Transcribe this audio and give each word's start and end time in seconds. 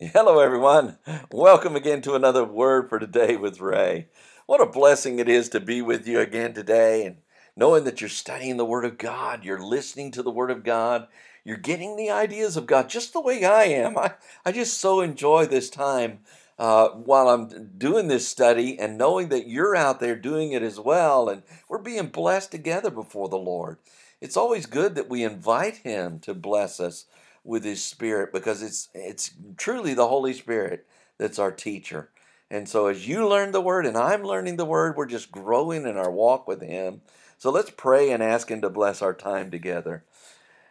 Hello, 0.00 0.38
everyone. 0.38 0.96
Welcome 1.32 1.74
again 1.74 2.02
to 2.02 2.14
another 2.14 2.44
Word 2.44 2.88
for 2.88 3.00
Today 3.00 3.34
with 3.34 3.60
Ray. 3.60 4.06
What 4.46 4.60
a 4.60 4.66
blessing 4.66 5.18
it 5.18 5.28
is 5.28 5.48
to 5.48 5.58
be 5.58 5.82
with 5.82 6.06
you 6.06 6.20
again 6.20 6.54
today 6.54 7.04
and 7.04 7.16
knowing 7.56 7.82
that 7.82 8.00
you're 8.00 8.08
studying 8.08 8.58
the 8.58 8.64
Word 8.64 8.84
of 8.84 8.96
God, 8.96 9.44
you're 9.44 9.60
listening 9.60 10.12
to 10.12 10.22
the 10.22 10.30
Word 10.30 10.52
of 10.52 10.62
God, 10.62 11.08
you're 11.42 11.56
getting 11.56 11.96
the 11.96 12.10
ideas 12.10 12.56
of 12.56 12.68
God 12.68 12.88
just 12.88 13.12
the 13.12 13.20
way 13.20 13.44
I 13.44 13.64
am. 13.64 13.98
I, 13.98 14.12
I 14.46 14.52
just 14.52 14.78
so 14.78 15.00
enjoy 15.00 15.46
this 15.46 15.68
time 15.68 16.20
uh, 16.60 16.90
while 16.90 17.28
I'm 17.28 17.70
doing 17.76 18.06
this 18.06 18.28
study 18.28 18.78
and 18.78 18.98
knowing 18.98 19.30
that 19.30 19.48
you're 19.48 19.74
out 19.74 19.98
there 19.98 20.14
doing 20.14 20.52
it 20.52 20.62
as 20.62 20.78
well 20.78 21.28
and 21.28 21.42
we're 21.68 21.78
being 21.78 22.06
blessed 22.06 22.52
together 22.52 22.90
before 22.90 23.28
the 23.28 23.36
Lord. 23.36 23.78
It's 24.20 24.36
always 24.36 24.66
good 24.66 24.94
that 24.94 25.10
we 25.10 25.24
invite 25.24 25.78
Him 25.78 26.20
to 26.20 26.34
bless 26.34 26.78
us 26.78 27.06
with 27.44 27.64
his 27.64 27.84
spirit 27.84 28.32
because 28.32 28.62
it's 28.62 28.88
it's 28.94 29.32
truly 29.56 29.94
the 29.94 30.08
Holy 30.08 30.32
Spirit 30.32 30.86
that's 31.18 31.38
our 31.38 31.52
teacher. 31.52 32.10
And 32.50 32.68
so 32.68 32.86
as 32.86 33.06
you 33.06 33.28
learn 33.28 33.52
the 33.52 33.60
word 33.60 33.84
and 33.84 33.96
I'm 33.96 34.22
learning 34.22 34.56
the 34.56 34.64
word, 34.64 34.96
we're 34.96 35.06
just 35.06 35.30
growing 35.30 35.86
in 35.86 35.96
our 35.96 36.10
walk 36.10 36.48
with 36.48 36.62
him. 36.62 37.02
So 37.36 37.50
let's 37.50 37.70
pray 37.70 38.10
and 38.10 38.22
ask 38.22 38.50
him 38.50 38.62
to 38.62 38.70
bless 38.70 39.02
our 39.02 39.14
time 39.14 39.50
together. 39.50 40.04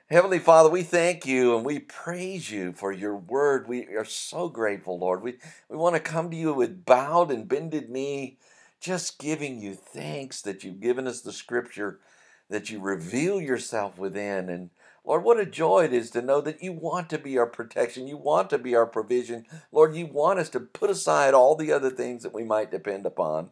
Heavenly 0.09 0.39
Father, 0.39 0.69
we 0.69 0.83
thank 0.83 1.25
you 1.25 1.55
and 1.55 1.65
we 1.65 1.79
praise 1.79 2.49
you 2.49 2.71
for 2.71 2.93
your 2.93 3.17
word. 3.17 3.67
We 3.67 3.87
are 3.87 4.05
so 4.05 4.47
grateful, 4.47 4.97
Lord. 4.97 5.21
We, 5.21 5.35
we 5.69 5.75
want 5.75 5.95
to 5.95 6.01
come 6.01 6.31
to 6.31 6.37
you 6.37 6.53
with 6.53 6.85
bowed 6.85 7.29
and 7.29 7.47
bended 7.47 7.89
knee, 7.89 8.37
just 8.79 9.19
giving 9.19 9.59
you 9.59 9.75
thanks 9.75 10.41
that 10.43 10.63
you've 10.63 10.79
given 10.79 11.07
us 11.07 11.19
the 11.21 11.33
scripture, 11.33 11.99
that 12.49 12.69
you 12.69 12.79
reveal 12.79 13.41
yourself 13.41 13.97
within. 13.97 14.49
And 14.49 14.69
Lord, 15.03 15.23
what 15.23 15.39
a 15.39 15.45
joy 15.45 15.85
it 15.85 15.93
is 15.93 16.11
to 16.11 16.21
know 16.21 16.41
that 16.41 16.61
you 16.61 16.73
want 16.73 17.09
to 17.09 17.17
be 17.17 17.37
our 17.37 17.47
protection. 17.47 18.07
You 18.07 18.17
want 18.17 18.49
to 18.51 18.57
be 18.57 18.75
our 18.75 18.85
provision. 18.85 19.45
Lord, 19.71 19.95
you 19.95 20.05
want 20.05 20.39
us 20.39 20.49
to 20.49 20.59
put 20.59 20.89
aside 20.89 21.33
all 21.33 21.55
the 21.55 21.71
other 21.71 21.89
things 21.89 22.23
that 22.23 22.33
we 22.33 22.43
might 22.43 22.71
depend 22.71 23.05
upon 23.05 23.49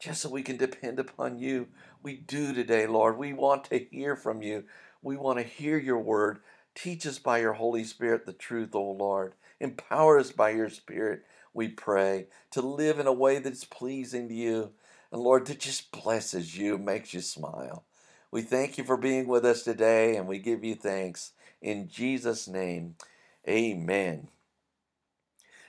just 0.00 0.22
so 0.22 0.30
we 0.30 0.42
can 0.42 0.56
depend 0.56 0.98
upon 0.98 1.38
you. 1.38 1.68
We 2.02 2.16
do 2.16 2.54
today, 2.54 2.86
Lord. 2.86 3.18
We 3.18 3.32
want 3.32 3.64
to 3.64 3.78
hear 3.78 4.16
from 4.16 4.42
you. 4.42 4.64
We 5.02 5.16
want 5.16 5.38
to 5.38 5.44
hear 5.44 5.78
your 5.78 5.98
word. 5.98 6.40
Teach 6.74 7.06
us 7.06 7.18
by 7.18 7.38
your 7.38 7.52
Holy 7.52 7.84
Spirit 7.84 8.24
the 8.24 8.32
truth, 8.32 8.74
O 8.74 8.82
Lord. 8.82 9.34
Empower 9.60 10.18
us 10.18 10.32
by 10.32 10.50
your 10.50 10.70
Spirit, 10.70 11.22
we 11.52 11.68
pray, 11.68 12.26
to 12.52 12.62
live 12.62 12.98
in 12.98 13.06
a 13.06 13.12
way 13.12 13.38
that's 13.38 13.64
pleasing 13.64 14.28
to 14.28 14.34
you. 14.34 14.70
And 15.12 15.20
Lord, 15.20 15.46
that 15.46 15.60
just 15.60 15.92
blesses 15.92 16.56
you, 16.56 16.78
makes 16.78 17.12
you 17.12 17.20
smile. 17.20 17.84
We 18.32 18.42
thank 18.42 18.78
you 18.78 18.84
for 18.84 18.96
being 18.96 19.26
with 19.26 19.44
us 19.44 19.64
today 19.64 20.14
and 20.14 20.28
we 20.28 20.38
give 20.38 20.62
you 20.62 20.76
thanks. 20.76 21.32
In 21.60 21.88
Jesus' 21.88 22.46
name, 22.46 22.94
amen. 23.48 24.28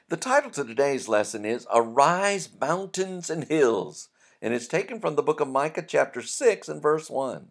The 0.09 0.17
title 0.17 0.51
to 0.51 0.63
today's 0.63 1.07
lesson 1.07 1.43
is 1.43 1.65
Arise, 1.73 2.49
Mountains 2.59 3.31
and 3.31 3.45
Hills, 3.45 4.09
and 4.43 4.53
it's 4.53 4.67
taken 4.67 4.99
from 4.99 5.15
the 5.15 5.23
book 5.23 5.39
of 5.39 5.47
Micah, 5.47 5.83
chapter 5.87 6.21
6, 6.21 6.69
and 6.69 6.81
verse 6.81 7.09
1. 7.09 7.47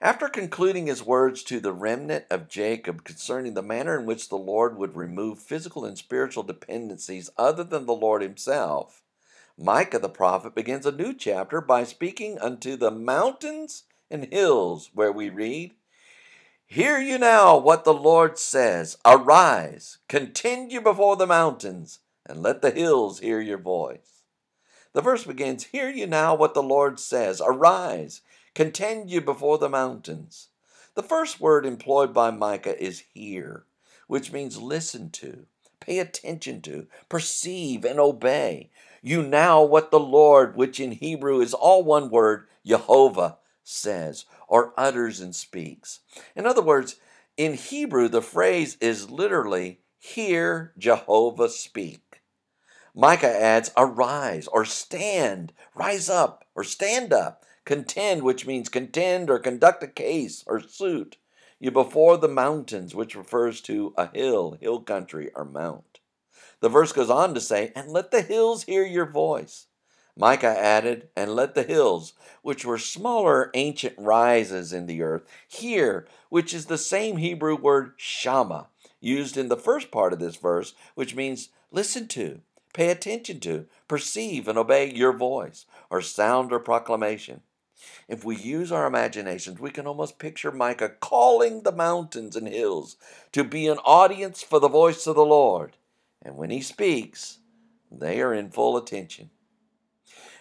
After 0.00 0.28
concluding 0.28 0.86
his 0.86 1.04
words 1.04 1.42
to 1.42 1.60
the 1.60 1.74
remnant 1.74 2.24
of 2.30 2.48
Jacob 2.48 3.04
concerning 3.04 3.52
the 3.52 3.62
manner 3.62 4.00
in 4.00 4.06
which 4.06 4.30
the 4.30 4.38
Lord 4.38 4.78
would 4.78 4.96
remove 4.96 5.40
physical 5.40 5.84
and 5.84 5.98
spiritual 5.98 6.42
dependencies 6.42 7.28
other 7.36 7.64
than 7.64 7.84
the 7.84 7.92
Lord 7.92 8.22
himself, 8.22 9.02
Micah 9.58 9.98
the 9.98 10.08
prophet 10.08 10.54
begins 10.54 10.86
a 10.86 10.92
new 10.92 11.12
chapter 11.12 11.60
by 11.60 11.84
speaking 11.84 12.38
unto 12.38 12.76
the 12.76 12.90
mountains 12.90 13.84
and 14.10 14.24
hills, 14.32 14.90
where 14.94 15.12
we 15.12 15.28
read, 15.28 15.74
Hear 16.66 16.98
you 16.98 17.18
now 17.18 17.56
what 17.56 17.84
the 17.84 17.94
Lord 17.94 18.38
says 18.38 18.96
Arise, 19.04 19.98
contend 20.08 20.70
continue 20.70 20.80
before 20.80 21.16
the 21.16 21.26
mountains, 21.26 21.98
and 22.26 22.42
let 22.42 22.62
the 22.62 22.70
hills 22.70 23.20
hear 23.20 23.40
your 23.40 23.58
voice. 23.58 24.22
The 24.92 25.00
verse 25.00 25.24
begins, 25.24 25.64
Hear 25.64 25.88
you 25.88 26.06
now 26.06 26.34
what 26.34 26.54
the 26.54 26.62
Lord 26.62 27.00
says 27.00 27.40
Arise, 27.44 28.20
continue 28.54 29.20
before 29.20 29.58
the 29.58 29.68
mountains. 29.68 30.48
The 30.94 31.02
first 31.02 31.40
word 31.40 31.64
employed 31.64 32.12
by 32.12 32.30
Micah 32.30 32.80
is 32.80 33.04
hear, 33.14 33.64
which 34.06 34.32
means 34.32 34.60
listen 34.60 35.10
to, 35.10 35.46
pay 35.80 35.98
attention 35.98 36.60
to, 36.62 36.86
perceive, 37.08 37.84
and 37.84 37.98
obey. 37.98 38.70
You 39.02 39.22
now 39.22 39.62
what 39.62 39.90
the 39.90 40.00
Lord, 40.00 40.56
which 40.56 40.78
in 40.78 40.92
Hebrew 40.92 41.40
is 41.40 41.54
all 41.54 41.82
one 41.82 42.10
word, 42.10 42.46
Jehovah, 42.66 43.38
says 43.62 44.24
or 44.48 44.72
utters 44.76 45.20
and 45.20 45.34
speaks. 45.34 46.00
In 46.34 46.46
other 46.46 46.62
words, 46.62 46.96
in 47.36 47.54
Hebrew, 47.54 48.08
the 48.08 48.22
phrase 48.22 48.76
is 48.80 49.10
literally, 49.10 49.80
Hear 49.98 50.72
Jehovah 50.78 51.48
speak. 51.48 52.22
Micah 52.94 53.28
adds, 53.28 53.70
Arise 53.76 54.46
or 54.48 54.64
stand, 54.64 55.52
rise 55.74 56.08
up 56.08 56.44
or 56.54 56.64
stand 56.64 57.12
up, 57.12 57.44
contend, 57.64 58.22
which 58.22 58.46
means 58.46 58.68
contend 58.68 59.30
or 59.30 59.38
conduct 59.38 59.82
a 59.82 59.88
case 59.88 60.42
or 60.46 60.60
suit. 60.60 61.16
You 61.58 61.70
before 61.70 62.16
the 62.16 62.28
mountains, 62.28 62.94
which 62.94 63.14
refers 63.14 63.60
to 63.62 63.94
a 63.96 64.10
hill, 64.14 64.56
hill 64.60 64.80
country, 64.80 65.30
or 65.34 65.44
mount. 65.44 66.00
The 66.60 66.68
verse 66.68 66.92
goes 66.92 67.10
on 67.10 67.34
to 67.34 67.40
say, 67.40 67.72
And 67.76 67.90
let 67.90 68.10
the 68.10 68.22
hills 68.22 68.64
hear 68.64 68.84
your 68.84 69.06
voice. 69.06 69.66
Micah 70.16 70.46
added, 70.46 71.08
And 71.16 71.34
let 71.34 71.54
the 71.54 71.62
hills, 71.62 72.12
which 72.42 72.64
were 72.64 72.78
smaller 72.78 73.50
ancient 73.54 73.94
rises 73.96 74.72
in 74.72 74.86
the 74.86 75.02
earth, 75.02 75.22
hear, 75.46 76.06
which 76.28 76.52
is 76.52 76.66
the 76.66 76.78
same 76.78 77.16
Hebrew 77.16 77.56
word 77.56 77.92
shama, 77.96 78.68
used 79.00 79.36
in 79.36 79.48
the 79.48 79.56
first 79.56 79.90
part 79.90 80.12
of 80.12 80.18
this 80.18 80.36
verse, 80.36 80.74
which 80.94 81.14
means 81.14 81.48
listen 81.70 82.08
to, 82.08 82.40
pay 82.72 82.90
attention 82.90 83.40
to, 83.40 83.66
perceive, 83.88 84.48
and 84.48 84.58
obey 84.58 84.92
your 84.92 85.12
voice, 85.12 85.66
or 85.90 86.00
sound 86.00 86.52
or 86.52 86.60
proclamation. 86.60 87.42
If 88.08 88.24
we 88.24 88.36
use 88.36 88.70
our 88.70 88.86
imaginations, 88.86 89.58
we 89.58 89.70
can 89.70 89.86
almost 89.86 90.18
picture 90.18 90.52
Micah 90.52 90.90
calling 91.00 91.62
the 91.62 91.72
mountains 91.72 92.36
and 92.36 92.46
hills 92.46 92.96
to 93.32 93.44
be 93.44 93.68
an 93.68 93.78
audience 93.78 94.42
for 94.42 94.58
the 94.58 94.68
voice 94.68 95.06
of 95.06 95.16
the 95.16 95.24
Lord. 95.24 95.76
And 96.20 96.36
when 96.36 96.50
he 96.50 96.60
speaks, 96.60 97.38
they 97.90 98.20
are 98.20 98.34
in 98.34 98.50
full 98.50 98.76
attention. 98.76 99.30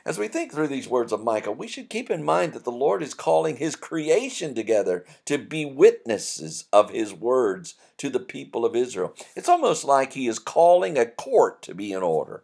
As 0.05 0.17
we 0.17 0.27
think 0.27 0.51
through 0.51 0.69
these 0.69 0.87
words 0.87 1.11
of 1.11 1.23
Micah, 1.23 1.51
we 1.51 1.67
should 1.67 1.89
keep 1.89 2.09
in 2.09 2.23
mind 2.23 2.53
that 2.53 2.63
the 2.63 2.71
Lord 2.71 3.03
is 3.03 3.13
calling 3.13 3.57
his 3.57 3.75
creation 3.75 4.55
together 4.55 5.05
to 5.25 5.37
be 5.37 5.65
witnesses 5.65 6.65
of 6.71 6.91
his 6.91 7.13
words 7.13 7.75
to 7.97 8.09
the 8.09 8.19
people 8.19 8.65
of 8.65 8.75
Israel. 8.75 9.13
It's 9.35 9.49
almost 9.49 9.83
like 9.83 10.13
he 10.13 10.27
is 10.27 10.39
calling 10.39 10.97
a 10.97 11.05
court 11.05 11.61
to 11.63 11.75
be 11.75 11.91
in 11.91 12.01
order. 12.01 12.43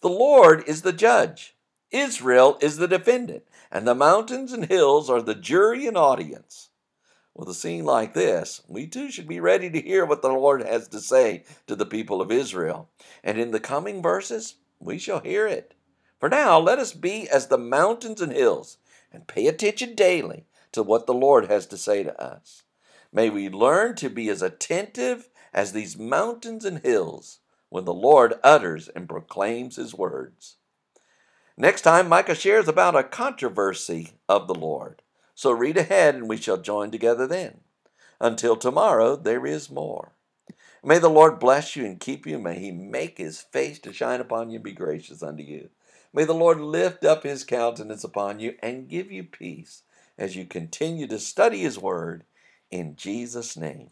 The 0.00 0.08
Lord 0.08 0.64
is 0.66 0.82
the 0.82 0.94
judge, 0.94 1.54
Israel 1.90 2.56
is 2.62 2.78
the 2.78 2.88
defendant, 2.88 3.44
and 3.70 3.86
the 3.86 3.94
mountains 3.94 4.52
and 4.52 4.64
hills 4.64 5.10
are 5.10 5.20
the 5.20 5.34
jury 5.34 5.86
and 5.86 5.96
audience. 5.96 6.70
With 7.34 7.48
a 7.48 7.54
scene 7.54 7.84
like 7.84 8.14
this, 8.14 8.62
we 8.68 8.86
too 8.86 9.10
should 9.10 9.28
be 9.28 9.40
ready 9.40 9.70
to 9.70 9.80
hear 9.80 10.06
what 10.06 10.22
the 10.22 10.28
Lord 10.28 10.62
has 10.62 10.88
to 10.88 11.00
say 11.00 11.44
to 11.66 11.76
the 11.76 11.86
people 11.86 12.20
of 12.20 12.32
Israel. 12.32 12.88
And 13.22 13.38
in 13.38 13.50
the 13.50 13.60
coming 13.60 14.02
verses, 14.02 14.56
we 14.78 14.98
shall 14.98 15.20
hear 15.20 15.46
it. 15.46 15.74
For 16.20 16.28
now, 16.28 16.58
let 16.58 16.78
us 16.78 16.92
be 16.92 17.28
as 17.30 17.46
the 17.46 17.58
mountains 17.58 18.20
and 18.20 18.30
hills 18.30 18.76
and 19.10 19.26
pay 19.26 19.46
attention 19.46 19.94
daily 19.94 20.44
to 20.72 20.82
what 20.82 21.06
the 21.06 21.14
Lord 21.14 21.46
has 21.46 21.66
to 21.68 21.78
say 21.78 22.02
to 22.02 22.22
us. 22.22 22.62
May 23.10 23.30
we 23.30 23.48
learn 23.48 23.96
to 23.96 24.10
be 24.10 24.28
as 24.28 24.42
attentive 24.42 25.30
as 25.52 25.72
these 25.72 25.98
mountains 25.98 26.64
and 26.66 26.80
hills 26.80 27.38
when 27.70 27.86
the 27.86 27.94
Lord 27.94 28.34
utters 28.44 28.88
and 28.88 29.08
proclaims 29.08 29.76
his 29.76 29.94
words. 29.94 30.56
Next 31.56 31.82
time, 31.82 32.08
Micah 32.08 32.34
shares 32.34 32.68
about 32.68 32.94
a 32.94 33.02
controversy 33.02 34.12
of 34.28 34.46
the 34.46 34.54
Lord. 34.54 35.02
So 35.34 35.50
read 35.50 35.78
ahead 35.78 36.14
and 36.14 36.28
we 36.28 36.36
shall 36.36 36.58
join 36.58 36.90
together 36.90 37.26
then. 37.26 37.60
Until 38.20 38.56
tomorrow, 38.56 39.16
there 39.16 39.46
is 39.46 39.70
more. 39.70 40.12
May 40.84 40.98
the 40.98 41.08
Lord 41.08 41.38
bless 41.38 41.76
you 41.76 41.86
and 41.86 41.98
keep 41.98 42.26
you. 42.26 42.38
May 42.38 42.58
he 42.58 42.70
make 42.70 43.18
his 43.18 43.40
face 43.40 43.78
to 43.80 43.92
shine 43.92 44.20
upon 44.20 44.50
you 44.50 44.56
and 44.56 44.64
be 44.64 44.72
gracious 44.72 45.22
unto 45.22 45.42
you. 45.42 45.70
May 46.12 46.24
the 46.24 46.34
Lord 46.34 46.60
lift 46.60 47.04
up 47.04 47.22
his 47.22 47.44
countenance 47.44 48.04
upon 48.04 48.40
you 48.40 48.56
and 48.62 48.88
give 48.88 49.12
you 49.12 49.24
peace 49.24 49.82
as 50.18 50.36
you 50.36 50.44
continue 50.44 51.06
to 51.06 51.18
study 51.18 51.60
his 51.60 51.78
word 51.78 52.24
in 52.70 52.96
Jesus' 52.96 53.56
name. 53.56 53.90